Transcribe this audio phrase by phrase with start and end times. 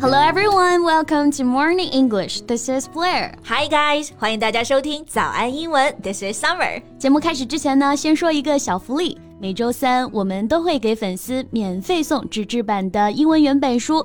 [0.00, 2.40] Hello everyone, welcome to Morning English.
[2.42, 3.34] This is Blair.
[3.44, 5.94] Hi guys，欢迎大家收听早安英文。
[6.02, 6.82] This is Summer。
[6.98, 9.18] 节目开始之前呢，先说一个小福利。
[9.40, 14.04] 每周三我们都会给粉丝免费送纸质版的英文原版书。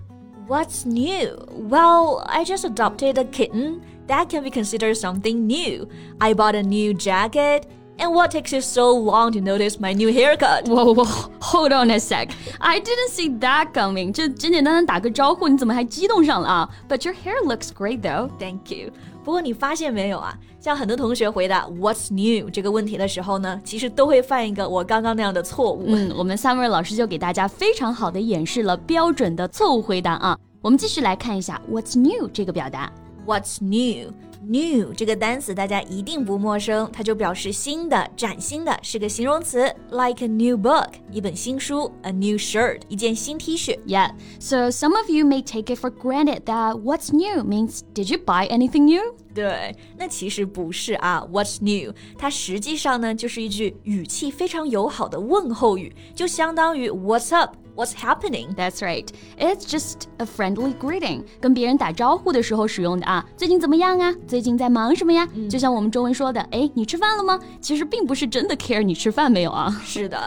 [0.50, 1.36] What's new?
[1.50, 3.82] Well, I just adopted a kitten.
[4.06, 5.88] That can be considered something new.
[6.20, 7.66] I bought a new jacket.
[7.98, 10.68] And what takes you so long to notice my new haircut?
[10.68, 11.04] Whoa, whoa,
[11.40, 12.30] hold on a sec.
[12.60, 14.12] I didn't see that coming.
[14.12, 16.68] 就简简单单打个招呼，你怎么还激动上了啊？
[16.88, 18.28] But your hair looks great though.
[18.38, 18.92] Thank you.
[19.23, 20.37] 不过你发现没有啊？
[20.59, 25.83] 像很多同学回答 "What's new" 这个问题的时候呢，其实都会犯一个我刚刚那样的错误。
[25.87, 30.37] 嗯，我们 Summer 老师就给大家非常好的演示了标准的错误回答啊。
[30.61, 32.91] 我们继续来看一下 "What's new" 这个表达。
[33.25, 34.11] What's new?
[34.48, 43.76] New 这个单词大家一定不陌生，它就表示新的、崭新的，是个形容词，like a new book 一本新书，a new shirt 一件新 T 恤。
[43.86, 48.20] Yeah, so some of you may take it for granted that what's new means did you
[48.24, 49.02] buy anything new?
[49.34, 51.92] 对，那其实不是啊，What's new？
[52.16, 57.34] 它实际上呢就是一句语气非常友好的问候语，就相当于 What's
[57.70, 58.54] up？What's happening?
[58.54, 59.06] That's right.
[59.38, 61.24] It's just a friendly greeting.
[61.40, 63.24] 跟别人打招呼的时候使用的啊。
[63.36, 64.14] 最近怎么样啊？
[64.26, 65.28] 最近在忙什么呀？
[65.50, 67.38] 就像我们中文说的，哎，你吃饭了吗？
[67.60, 69.70] 其实并不是真的 care 你吃饭没有啊。
[69.84, 70.18] 是的。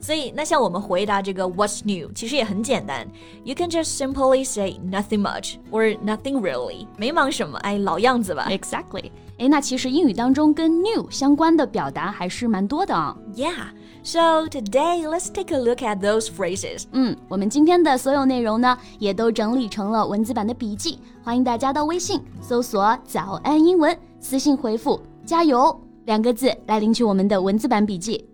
[0.00, 3.04] 所以，那像我们回答这个 What's new，其实也很简单。
[3.42, 8.46] You can just simply say nothing much or nothing really，没忙什么，哎，老样子吧。
[8.48, 9.10] Exactly。
[9.38, 13.16] 哎，那其实英语当中跟 new 相关的表达还是蛮多的啊。
[13.34, 13.68] Yeah。
[14.02, 16.84] So today, let's take a look at those phrases.
[16.92, 28.24] 嗯，我们今天的所有内容呢，也都整理成了文字版的笔记，欢迎大家到微信搜索“早安英文”，私信回复“加油”两个字来领取我们的文字版笔记。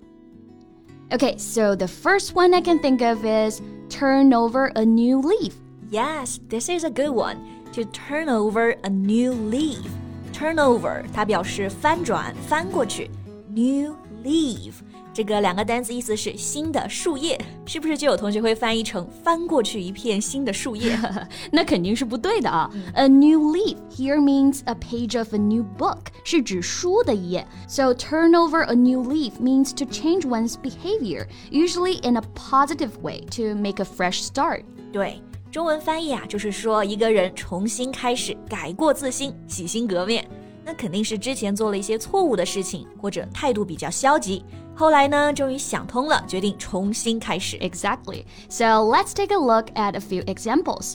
[1.11, 5.55] Okay, so the first one I can think of is turn over a new leaf.
[5.91, 7.37] Yes, this is a good one.
[7.73, 9.85] To turn over a new leaf.
[10.33, 13.11] Turn over 它表示翻转、翻过去。
[13.55, 14.73] New leaf
[15.13, 20.99] 这个两个单词意思是新的树叶，是不是就有同学会翻译成翻过去一片新的树叶？
[21.53, 22.69] 那肯定是不对的啊。
[22.95, 27.47] A new leaf here means a page of a new book，是指书的一页。
[27.69, 33.21] So turn over a new leaf means to change one's behavior, usually in a positive way
[33.37, 34.65] to make a fresh start.
[34.93, 35.21] 对，
[35.53, 40.29] 中文翻译啊，就是说一个人重新开始，改过自新，洗心革面。
[40.69, 44.45] 那肯定是之前做了一些错误的事情，或者态度比较消极。
[44.75, 47.59] 后来呢，终于想通了，决定重新开始。
[47.59, 48.25] Exactly.
[48.49, 50.95] So let's take a look at a few examples.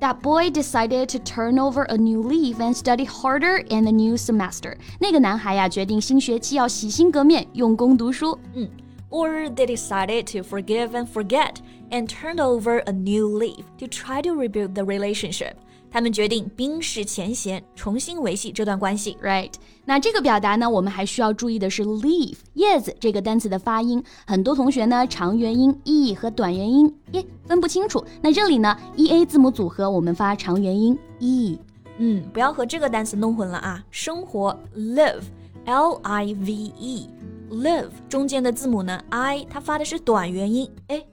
[0.00, 4.16] That boy decided to turn over a new leaf and study harder in the new
[4.16, 4.76] semester.
[4.98, 8.38] 那个男孩呀，决定新学期要洗心革面，用功读书。
[8.54, 8.68] 嗯。
[9.10, 11.58] Or they decided to forgive and forget
[11.90, 15.54] and turned over a new leaf to try to rebuild the relationship.
[15.91, 19.17] 他们决定冰释前嫌，重新维系这段关系。
[19.23, 19.51] Right？
[19.85, 24.03] 那这个表达呢，我们还需要注意的是 leave 叶子这个单词的发音。
[24.27, 28.03] 很多同学呢，长元音 e 和短元音 e 分不清楚。
[28.21, 31.59] 那这里呢，e a 字母组合，我们发长元音 e。
[31.97, 33.83] 嗯，不要和这个单词弄混了啊。
[33.89, 41.05] 生活 live，l i v e，live 中间的字母呢 i，它发的是短元音 a。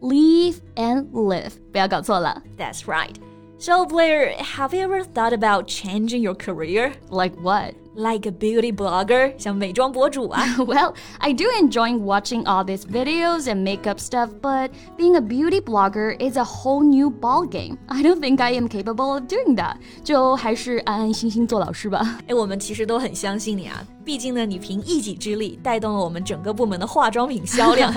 [0.00, 2.42] Live，right？leave and live，不要搞错了。
[2.58, 3.14] That's right.
[3.58, 6.94] So Blair, have you ever thought about changing your career?
[7.10, 7.74] Like what?
[7.94, 10.42] Like a beauty blogger, 像美妆博主啊。
[10.58, 16.16] well, I do enjoy watching all these videos and makeup stuff, but being a beauty blogger
[16.18, 17.76] is a whole new ball game.
[17.86, 19.76] I don't think I am capable of doing that.
[20.02, 22.18] 就还是安安心心做老师吧。
[22.26, 27.94] 哎，我们其实都很相信你啊，毕竟呢，你凭一己之力带动了我们整个部门的化妆品销量，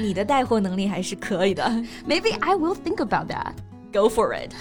[0.00, 1.62] 你的带货能力还是可以的。
[2.08, 3.52] Maybe I will think about that.
[3.91, 4.51] Go for it！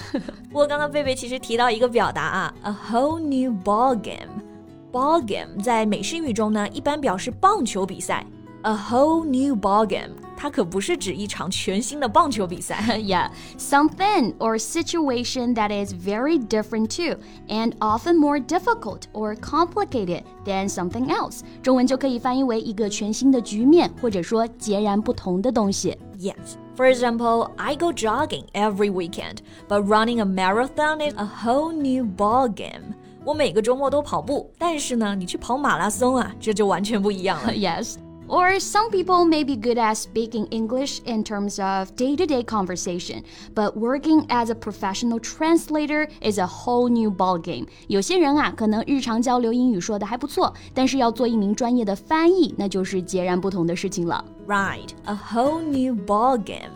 [0.49, 4.43] 不过刚刚贝贝其实提到一个表达啊，a whole new ball game。
[4.91, 8.25] ball game 在美式语中呢，一般表示棒球比赛。
[8.66, 12.82] A whole new ball game，它可不是指一场全新的棒球比赛。
[12.98, 17.18] yeah, something or situation that is very different too,
[17.50, 21.42] and often more difficult or complicated than something else。
[21.62, 25.98] 中文就可以翻译为一个全新的局面，或者说截然不同的东西。
[26.18, 26.56] Yes.
[26.78, 32.06] For example, I go jogging every weekend, but running a marathon is a whole new
[32.06, 32.94] ball game.
[33.26, 37.52] 我每个周末都跑步，但是呢，你去跑马拉松啊，这就完全不一样了。
[37.52, 37.96] yes.
[38.28, 42.42] Or some people may be good at speaking English in terms of day to day
[42.42, 43.22] conversation,
[43.54, 47.68] but working as a professional translator is a whole new ballgame.
[47.88, 54.24] 有些人啊，可能日常交流英语说的还不错，但是要做一名专业的翻译，那就是截然不同的事情了。
[54.48, 56.72] Right, a whole new ballgame.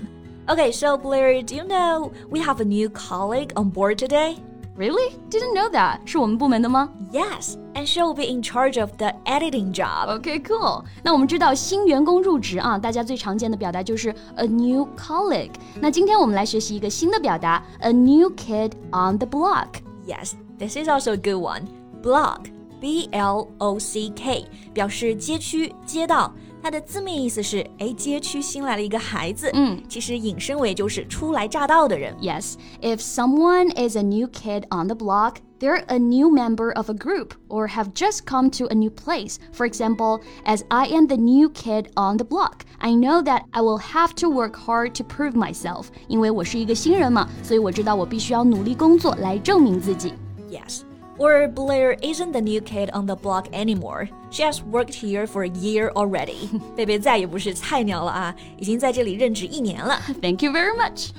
[0.48, 4.38] Okay, so Blair, do you know we have a new colleague on board today?
[4.78, 5.16] Really?
[5.32, 6.02] Didn't know that.
[6.06, 6.90] 是我们部门的吗？
[7.12, 10.22] Yes, and she will be in charge of the editing job.
[10.22, 10.84] Okay, cool.
[11.04, 15.54] 那我们知道新员工入职啊，大家最常见的表达就是 a new colleague。
[15.82, 19.68] 那今天我们来学习一个新的表达，a new kid on the block.
[20.06, 21.64] Yes, this is also a good one.
[22.04, 22.42] Block,
[22.80, 24.46] B L O C K，
[24.76, 26.32] 表示街区、街道。
[26.62, 29.50] 它的字面意思是，哎，街区新来了一个孩子。
[29.54, 32.16] 嗯，其实引申为就是初来乍到的人。
[32.22, 36.94] Yes, if someone is a new kid on the block, they're a new member of a
[36.94, 39.38] group or have just come to a new place.
[39.54, 43.62] For example, as I am the new kid on the block, I know that I
[43.62, 45.88] will have to work hard to prove myself.
[46.08, 50.14] 因为我是一个新人嘛，所以我知道我必须要努力工作来证明自己。
[50.50, 50.82] Yes.
[51.18, 54.08] Or Blair isn't the new kid on the block anymore.
[54.30, 56.48] She has worked here for a year already.
[56.76, 60.00] 贝 贝再也不是菜鸟了啊，已经在这里任职一年了。
[60.22, 61.10] Thank you very much.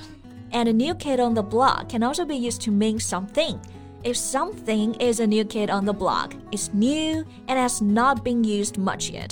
[0.51, 3.57] And a new kid on the block can also be used to mean something.
[4.01, 8.43] If something is a new kid on the block, it's new and has not been
[8.45, 9.31] used much yet.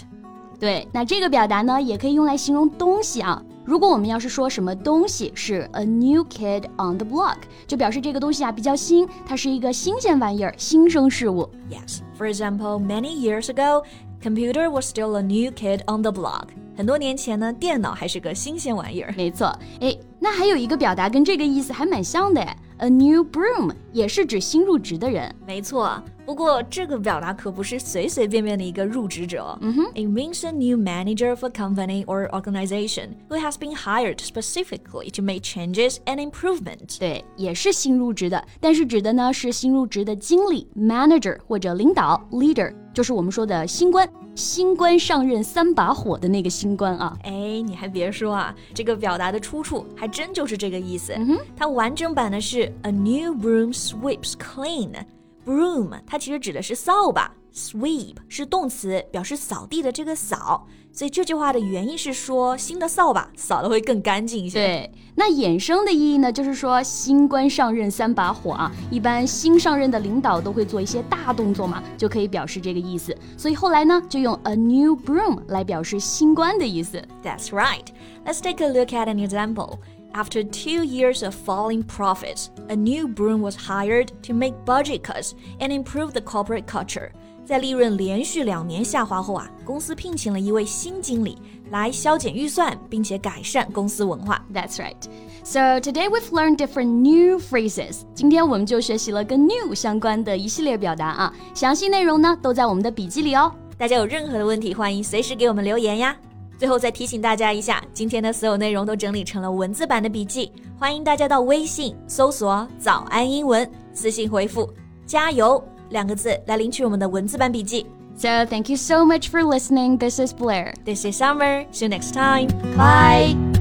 [0.59, 3.41] 对，那这个表达呢，也可以用来形容东西啊。
[3.64, 7.36] 如果我们要是说什么东西是 a new kid on the block，
[7.66, 11.48] 就表示这个东西啊比较新，它是一个新鲜玩意儿、新生事物。
[11.70, 13.84] Yes, for example, many years ago,
[14.20, 16.46] computer was still a new kid on the block.
[16.76, 19.14] 很多年前呢，电脑还是个新鲜玩意儿。
[19.16, 25.32] 没错，哎，那还有一个表达跟这个意思还蛮像的哎，a new broom 也是指新入职的人。
[25.46, 26.02] 没错。
[26.24, 29.58] 不过这个表达可不是随随便便的一个入职者。
[29.60, 35.20] 嗯哼，It means a new manager of a company or organization who has been hired specifically to
[35.20, 36.96] make changes and improvement。
[37.00, 44.08] 对，也是新入职的，但是指的呢是新入职的经理 manager 或者领导 leader，就是我们说的新官。
[44.34, 47.14] 新官上任三把火的那个新官啊！
[47.22, 51.12] 哎，你还别说啊，这个表达的出处还真就是这个意思。
[51.14, 60.67] 嗯哼，它完整版的是 A new broom sweeps clean。Broom，它其实指的是扫把，sweep 是动词，表示扫地的这个扫。
[60.91, 64.59] 所以这句话的原意是说，新的扫把扫的会更干净一些。
[64.59, 73.15] 对，那衍生的意义呢，就是说新官上任三把火啊，一般新上任的领导都会做一些大动作嘛，就可以表示这个意思。
[73.38, 77.01] 所以后来呢，就用 a new broom 来表示新官的意思。
[77.23, 77.85] That's right.
[78.25, 79.77] Let's take a look at an example.
[80.13, 85.33] After two years of falling profits, a new broom was hired to make budget cuts
[85.59, 87.11] and improve the corporate culture.
[87.45, 91.38] 在利润连续两年下滑后啊，公司聘请了一位新经理
[91.69, 94.44] 来削减预算，并且改善公司文化。
[94.53, 94.97] That's right.
[95.44, 98.01] So today we've learned different new phrases.
[98.13, 103.53] 今天我们就学习了跟 new 相关的一系列表达啊，详细内容呢都在我们的笔记里哦。
[103.77, 106.17] 大家有任何的问题，欢迎随时给我们留言呀。
[106.62, 114.72] 最后再提醒大家一下，今天的所有内容都整理成了文字版的笔记，欢迎大家到微信搜索“早安英文”，私信回复
[115.04, 117.84] “加油”两个字来领取我们的文字版笔记。
[118.16, 119.98] So thank you so much for listening.
[119.98, 120.72] This is Blair.
[120.84, 121.66] This is Summer.
[121.72, 122.46] See you next time.
[122.76, 123.51] Bye.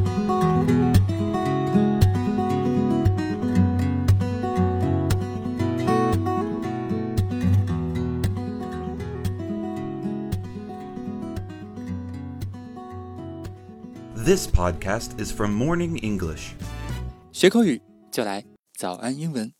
[14.31, 16.55] This podcast is from Morning English.
[17.33, 19.57] 学口语就来早安英文。